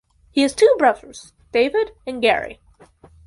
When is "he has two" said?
0.31-0.73